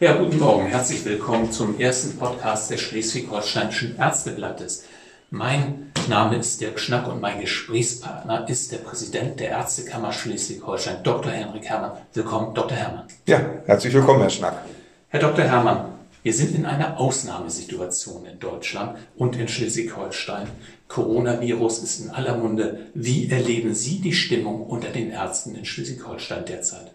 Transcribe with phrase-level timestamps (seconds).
[0.00, 0.66] Ja, guten Morgen.
[0.66, 4.84] Herzlich willkommen zum ersten Podcast des Schleswig-Holsteinischen Ärzteblattes.
[5.32, 11.32] Mein Name ist Dirk Schnack und mein Gesprächspartner ist der Präsident der Ärztekammer Schleswig-Holstein, Dr.
[11.32, 11.98] Henrik Herrmann.
[12.14, 12.76] Willkommen, Dr.
[12.76, 13.08] Herrmann.
[13.26, 14.62] Ja, herzlich willkommen, Herr Schnack.
[15.08, 15.44] Herr Dr.
[15.44, 15.86] Herrmann,
[16.22, 20.46] wir sind in einer Ausnahmesituation in Deutschland und in Schleswig-Holstein.
[20.86, 22.86] Coronavirus ist in aller Munde.
[22.94, 26.92] Wie erleben Sie die Stimmung unter den Ärzten in Schleswig-Holstein derzeit?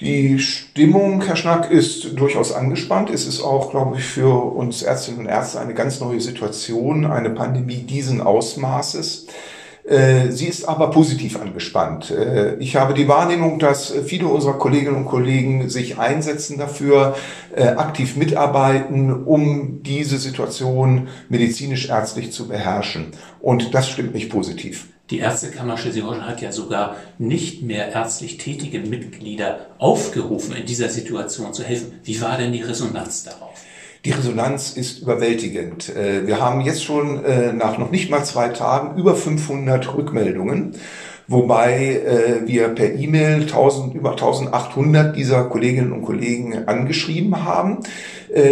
[0.00, 3.10] Die Stimmung, Herr Schnack, ist durchaus angespannt.
[3.10, 7.30] Es ist auch, glaube ich, für uns Ärztinnen und Ärzte eine ganz neue Situation, eine
[7.30, 9.26] Pandemie diesen Ausmaßes.
[9.88, 12.12] Äh, sie ist aber positiv angespannt.
[12.12, 17.16] Äh, ich habe die Wahrnehmung, dass viele unserer Kolleginnen und Kollegen sich einsetzen dafür,
[17.56, 23.08] äh, aktiv mitarbeiten, um diese Situation medizinisch-ärztlich zu beherrschen.
[23.40, 24.86] Und das stimmt mich positiv.
[25.10, 31.54] Die Ärztekammer Schleswig-Holstein hat ja sogar nicht mehr ärztlich tätige Mitglieder aufgerufen, in dieser Situation
[31.54, 31.94] zu helfen.
[32.04, 33.58] Wie war denn die Resonanz darauf?
[34.04, 35.88] Die Resonanz ist überwältigend.
[35.96, 40.76] Äh, wir haben jetzt schon äh, nach noch nicht mal zwei Tagen über 500 Rückmeldungen,
[41.28, 47.78] wobei äh, wir per E-Mail 1000, über 1800 dieser Kolleginnen und Kollegen angeschrieben haben.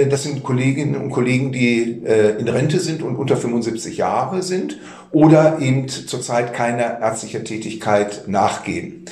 [0.09, 2.03] Das sind Kolleginnen und Kollegen, die
[2.39, 4.79] in Rente sind und unter 75 Jahre sind
[5.13, 9.05] oder eben zurzeit keine ärztliche Tätigkeit nachgehen.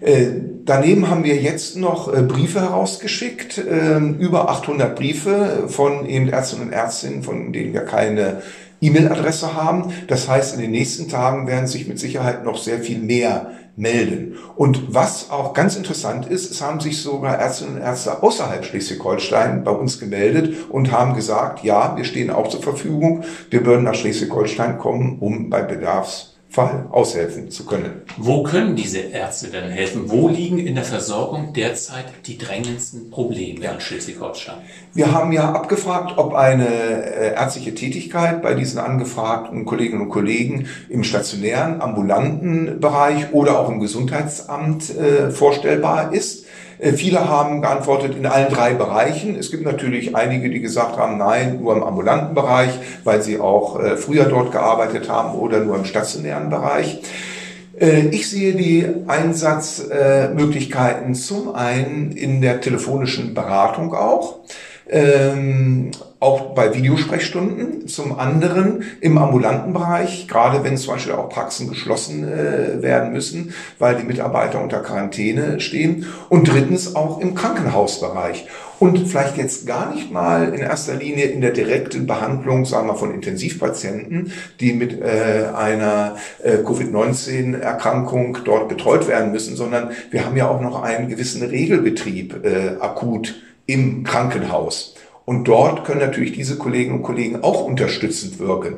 [0.00, 0.26] Äh,
[0.64, 6.68] daneben haben wir jetzt noch äh, Briefe herausgeschickt, äh, über 800 Briefe von eben Ärztinnen
[6.68, 8.42] und Ärztinnen, von denen wir keine
[8.86, 9.92] E-Mail-Adresse haben.
[10.08, 14.36] Das heißt, in den nächsten Tagen werden sich mit Sicherheit noch sehr viel mehr melden.
[14.56, 19.64] Und was auch ganz interessant ist, es haben sich sogar Ärztinnen und Ärzte außerhalb Schleswig-Holstein
[19.64, 23.94] bei uns gemeldet und haben gesagt, ja, wir stehen auch zur Verfügung, wir würden nach
[23.94, 28.02] Schleswig-Holstein kommen, um bei Bedarfs Fall aushelfen zu können.
[28.16, 30.04] Wo können diese Ärzte denn helfen?
[30.06, 33.72] Wo liegen in der Versorgung derzeit die drängendsten Probleme ja.
[33.72, 34.58] in Schleswig-Holstein?
[34.94, 40.68] Wir haben ja abgefragt, ob eine äh, ärztliche Tätigkeit bei diesen angefragten Kolleginnen und Kollegen
[40.88, 46.46] im stationären, ambulanten Bereich oder auch im Gesundheitsamt äh, vorstellbar ist.
[46.78, 49.36] Äh, viele haben geantwortet in allen drei Bereichen.
[49.38, 52.70] Es gibt natürlich einige, die gesagt haben, nein, nur im ambulanten Bereich,
[53.04, 57.00] weil sie auch äh, früher dort gearbeitet haben oder nur im stationären Bereich.
[57.78, 64.40] Äh, ich sehe die Einsatzmöglichkeiten zum einen in der telefonischen Beratung auch.
[64.88, 71.68] Ähm, auch bei Videosprechstunden, zum anderen im ambulanten Bereich, gerade wenn zum Beispiel auch Praxen
[71.68, 78.48] geschlossen äh, werden müssen, weil die Mitarbeiter unter Quarantäne stehen und drittens auch im Krankenhausbereich.
[78.78, 82.94] Und vielleicht jetzt gar nicht mal in erster Linie in der direkten Behandlung, sagen wir,
[82.94, 90.36] von Intensivpatienten, die mit äh, einer äh, Covid-19-Erkrankung dort betreut werden müssen, sondern wir haben
[90.36, 93.34] ja auch noch einen gewissen Regelbetrieb äh, akut
[93.66, 94.94] im Krankenhaus.
[95.24, 98.76] Und dort können natürlich diese Kolleginnen und Kollegen auch unterstützend wirken.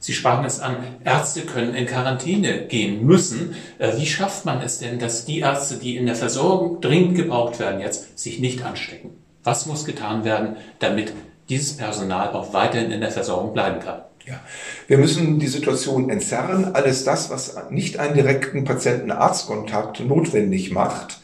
[0.00, 3.56] Sie sprachen es an, Ärzte können in Quarantäne gehen müssen.
[3.78, 7.58] Äh, wie schafft man es denn, dass die Ärzte, die in der Versorgung dringend gebraucht
[7.58, 9.10] werden, jetzt sich nicht anstecken?
[9.42, 11.12] Was muss getan werden, damit
[11.48, 14.02] dieses Personal auch weiterhin in der Versorgung bleiben kann?
[14.26, 14.40] Ja,
[14.88, 16.74] wir müssen die Situation entzerren.
[16.74, 21.20] Alles das, was nicht einen direkten Patienten-Arzt-Kontakt notwendig macht,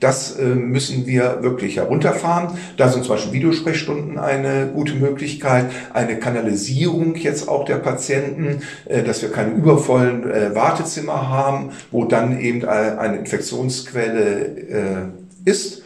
[0.00, 2.58] das äh, müssen wir wirklich herunterfahren.
[2.76, 9.02] Da sind zum Beispiel Videosprechstunden eine gute Möglichkeit, eine Kanalisierung jetzt auch der Patienten, äh,
[9.02, 10.24] dass wir keine übervollen
[10.54, 15.12] Wartezimmer haben, wo dann eben eine Infektionsquelle
[15.44, 15.82] ist.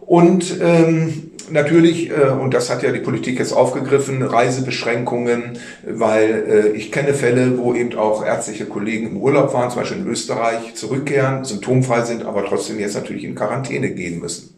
[0.00, 6.76] Und ähm, natürlich, äh, und das hat ja die Politik jetzt aufgegriffen, Reisebeschränkungen, weil äh,
[6.76, 10.74] ich kenne Fälle, wo eben auch ärztliche Kollegen im Urlaub waren, zum Beispiel in Österreich,
[10.74, 14.54] zurückkehren, symptomfrei sind, aber trotzdem jetzt natürlich in Quarantäne gehen müssen.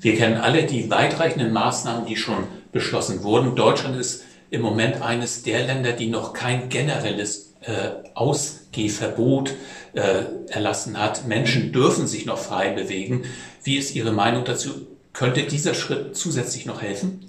[0.00, 3.56] Wir kennen alle die weitreichenden Maßnahmen, die schon beschlossen wurden.
[3.56, 9.54] Deutschland ist im Moment eines der Länder, die noch kein generelles äh, Ausgehverbot
[9.94, 11.26] äh, erlassen hat.
[11.26, 13.24] Menschen dürfen sich noch frei bewegen.
[13.64, 14.86] Wie ist Ihre Meinung dazu?
[15.12, 17.24] Könnte dieser Schritt zusätzlich noch helfen?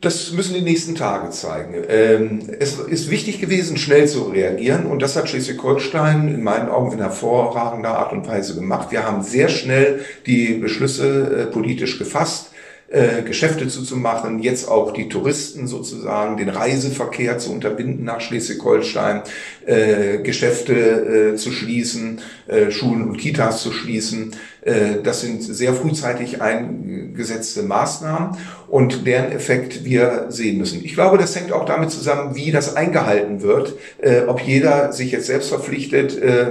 [0.00, 1.74] Das müssen die nächsten Tage zeigen.
[1.88, 6.92] Ähm, es ist wichtig gewesen, schnell zu reagieren und das hat Schleswig-Holstein in meinen Augen
[6.92, 8.92] in hervorragender Art und Weise gemacht.
[8.92, 12.52] Wir haben sehr schnell die Beschlüsse äh, politisch gefasst
[12.90, 19.22] äh, Geschäfte zuzumachen, jetzt auch die Touristen sozusagen, den Reiseverkehr zu unterbinden nach Schleswig-Holstein,
[19.66, 24.32] äh, Geschäfte äh, zu schließen, äh, Schulen und Kitas zu schließen.
[24.62, 28.38] Äh, das sind sehr frühzeitig eingesetzte Maßnahmen
[28.68, 30.82] und deren Effekt wir sehen müssen.
[30.82, 35.12] Ich glaube, das hängt auch damit zusammen, wie das eingehalten wird, äh, ob jeder sich
[35.12, 36.46] jetzt selbst verpflichtet, äh,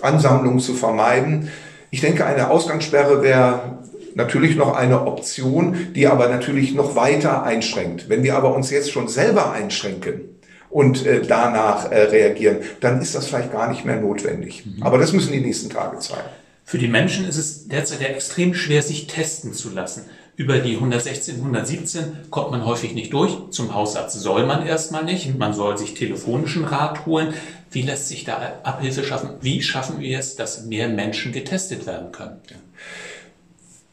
[0.00, 1.50] Ansammlungen zu vermeiden
[1.90, 3.78] Ich denke, eine Ausgangssperre wäre
[4.14, 8.08] natürlich noch eine Option, die aber natürlich noch weiter einschränkt.
[8.08, 10.32] Wenn wir aber uns jetzt schon selber einschränken,
[10.72, 14.64] und äh, danach äh, reagieren, dann ist das vielleicht gar nicht mehr notwendig.
[14.64, 14.82] Mhm.
[14.82, 16.28] Aber das müssen die nächsten Tage zeigen.
[16.64, 20.04] Für die Menschen ist es derzeit ja extrem schwer, sich testen zu lassen.
[20.36, 23.50] Über die 116, 117 kommt man häufig nicht durch.
[23.50, 25.38] Zum Hausarzt soll man erstmal nicht.
[25.38, 27.34] Man soll sich telefonischen Rat holen.
[27.70, 29.30] Wie lässt sich da Abhilfe schaffen?
[29.42, 32.40] Wie schaffen wir es, dass mehr Menschen getestet werden können?
[32.48, 32.56] Ja.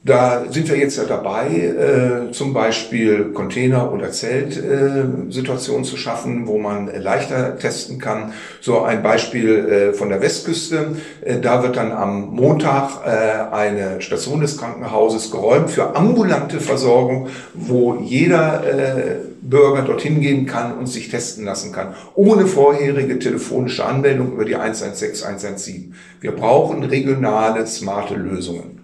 [0.01, 6.47] Da sind wir jetzt ja dabei, äh, zum Beispiel Container- oder Zeltsituationen äh, zu schaffen,
[6.47, 8.31] wo man leichter testen kann.
[8.61, 10.95] So ein Beispiel äh, von der Westküste.
[11.19, 17.27] Äh, da wird dann am Montag äh, eine Station des Krankenhauses geräumt für ambulante Versorgung,
[17.53, 23.85] wo jeder äh, Bürger dorthin gehen kann und sich testen lassen kann, ohne vorherige telefonische
[23.85, 25.93] Anmeldung über die 116, 117.
[26.21, 28.78] Wir brauchen regionale, smarte Lösungen.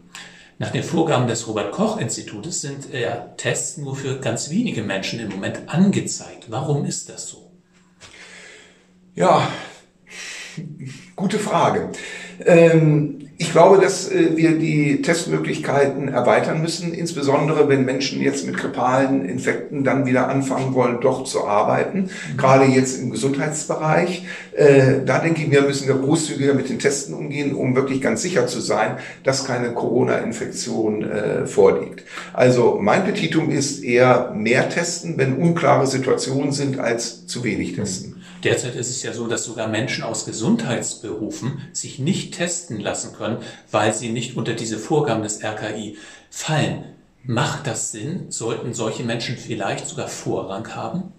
[0.57, 5.68] Nach den Vorgaben des Robert-Koch-Institutes sind äh, Tests nur für ganz wenige Menschen im Moment
[5.68, 6.46] angezeigt.
[6.50, 7.52] Warum ist das so?
[9.16, 9.50] Ja,
[11.25, 11.89] gute Frage.
[12.45, 18.56] Ähm, ich glaube, dass äh, wir die Testmöglichkeiten erweitern müssen, insbesondere wenn Menschen jetzt mit
[18.56, 24.27] grippalen Infekten dann wieder anfangen wollen, doch zu arbeiten, gerade jetzt im Gesundheitsbereich.
[24.56, 28.21] Äh, da denke ich mir, müssen wir großzügiger mit den Testen umgehen, um wirklich ganz
[28.21, 32.04] sicher zu sein, dass keine Corona-Infektion äh, vorliegt.
[32.33, 38.15] Also mein Petitum ist eher mehr testen, wenn unklare Situationen sind, als zu wenig testen.
[38.45, 43.38] Derzeit ist es ja so, dass sogar Menschen aus Gesundheitsberufen sich nicht testen lassen können,
[43.71, 45.97] weil sie nicht unter diese Vorgaben des RKI
[46.30, 46.83] fallen.
[47.24, 48.27] Macht das Sinn?
[48.30, 51.12] Sollten solche Menschen vielleicht sogar Vorrang haben?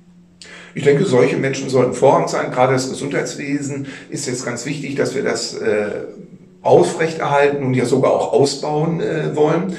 [0.77, 2.53] Ich denke, solche Menschen sollten Vorrang sein.
[2.53, 6.05] Gerade das Gesundheitswesen ist jetzt ganz wichtig, dass wir das äh,
[6.63, 9.77] aufrechterhalten und ja sogar auch ausbauen äh, wollen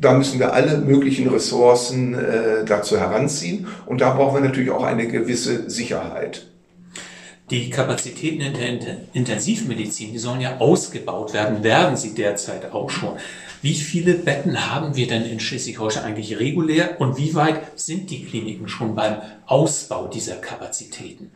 [0.00, 3.66] da müssen wir alle möglichen Ressourcen äh, dazu heranziehen.
[3.86, 6.46] Und da brauchen wir natürlich auch eine gewisse Sicherheit.
[7.50, 13.16] Die Kapazitäten in der Intensivmedizin, die sollen ja ausgebaut werden, werden sie derzeit auch schon.
[13.62, 18.24] Wie viele Betten haben wir denn in Schleswig-Holstein eigentlich regulär und wie weit sind die
[18.24, 19.16] Kliniken schon beim
[19.46, 21.32] Ausbau dieser Kapazitäten?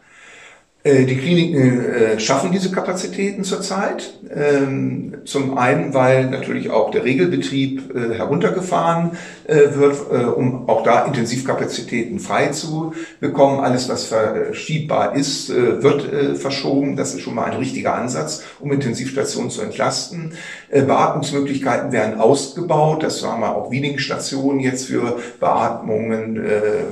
[0.85, 4.15] Äh, die Kliniken äh, schaffen diese Kapazitäten zurzeit.
[4.35, 9.13] Ähm, zum einen, weil natürlich auch der Regelbetrieb äh, heruntergefahren
[9.47, 13.61] wird, um auch da Intensivkapazitäten frei zu bekommen.
[13.61, 16.97] Alles, was verschiebbar ist, wird verschoben.
[16.97, 20.35] Das ist schon mal ein richtiger Ansatz, um Intensivstationen zu entlasten.
[20.71, 23.03] Beatmungsmöglichkeiten werden ausgebaut.
[23.03, 26.41] Das haben wir auch wenigen Stationen jetzt für Beatmungen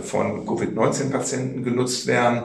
[0.03, 2.43] von Covid-19-Patienten genutzt werden.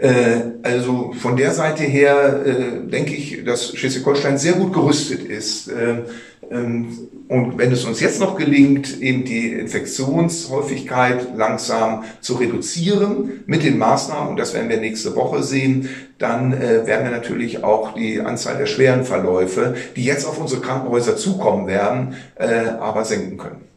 [0.00, 5.68] Äh, also von der Seite her äh, denke ich, dass Schleswig-Holstein sehr gut gerüstet ist.
[5.68, 6.02] Äh,
[6.50, 13.62] ähm, und wenn es uns jetzt noch gelingt, eben die Infektionshäufigkeit langsam zu reduzieren mit
[13.62, 15.88] den Maßnahmen, und das werden wir nächste Woche sehen,
[16.18, 20.60] dann äh, werden wir natürlich auch die Anzahl der schweren Verläufe, die jetzt auf unsere
[20.60, 23.69] Krankenhäuser zukommen werden, äh, aber senken können.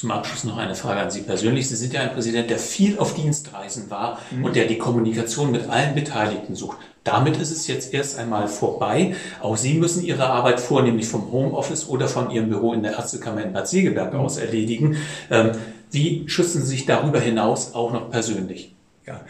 [0.00, 1.68] Zum Abschluss noch eine Frage an Sie persönlich.
[1.68, 4.46] Sie sind ja ein Präsident, der viel auf Dienstreisen war mhm.
[4.46, 6.78] und der die Kommunikation mit allen Beteiligten sucht.
[7.04, 9.14] Damit ist es jetzt erst einmal vorbei.
[9.42, 13.44] Auch Sie müssen Ihre Arbeit vornehmlich vom Homeoffice oder von Ihrem Büro in der Ärztekammer
[13.44, 14.20] in Bad Segeberg mhm.
[14.20, 14.96] aus erledigen.
[15.30, 15.50] Ähm,
[15.90, 18.74] wie schützen Sie sich darüber hinaus auch noch persönlich?
[19.06, 19.20] Ja,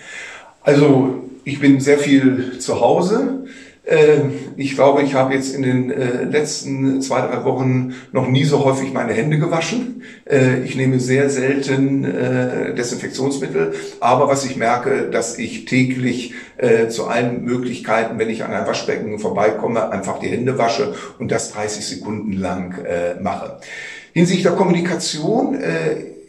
[0.63, 3.45] also ich bin sehr viel zu Hause.
[3.91, 8.45] Ähm, ich glaube, ich habe jetzt in den äh, letzten zwei, drei Wochen noch nie
[8.45, 10.03] so häufig meine Hände gewaschen.
[10.31, 13.75] Äh, ich nehme sehr selten äh, Desinfektionsmittel.
[13.99, 16.35] Aber was ich merke, dass ich täglich
[16.91, 21.53] zu allen Möglichkeiten, wenn ich an ein Waschbecken vorbeikomme, einfach die Hände wasche und das
[21.53, 22.75] 30 Sekunden lang
[23.23, 23.61] mache.
[24.13, 25.59] Hinsichtlich der Kommunikation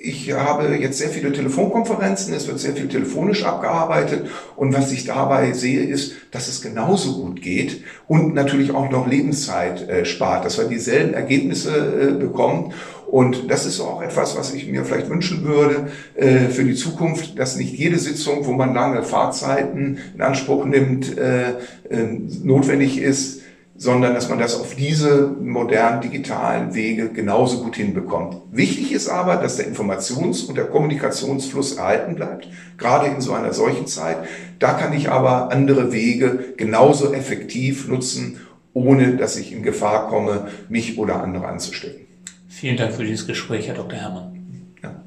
[0.03, 5.05] ich habe jetzt sehr viele Telefonkonferenzen, es wird sehr viel telefonisch abgearbeitet und was ich
[5.05, 10.45] dabei sehe, ist, dass es genauso gut geht und natürlich auch noch Lebenszeit äh, spart,
[10.45, 12.73] dass wir dieselben Ergebnisse äh, bekommen.
[13.07, 17.37] Und das ist auch etwas, was ich mir vielleicht wünschen würde äh, für die Zukunft,
[17.37, 21.49] dass nicht jede Sitzung, wo man lange Fahrzeiten in Anspruch nimmt, äh,
[21.89, 23.41] äh, notwendig ist,
[23.81, 28.37] sondern dass man das auf diese modernen digitalen Wege genauso gut hinbekommt.
[28.51, 32.47] Wichtig ist aber, dass der Informations- und der Kommunikationsfluss erhalten bleibt,
[32.77, 34.17] gerade in so einer solchen Zeit.
[34.59, 38.41] Da kann ich aber andere Wege genauso effektiv nutzen,
[38.73, 42.05] ohne dass ich in Gefahr komme, mich oder andere anzustecken.
[42.49, 43.97] Vielen Dank für dieses Gespräch, Herr Dr.
[43.97, 44.75] Herrmann.
[44.83, 45.01] Ja.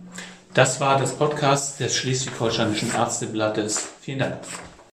[0.52, 3.86] Das war das Podcast des Schleswig-Holsteinischen Ärzteblattes.
[4.00, 4.38] Vielen Dank.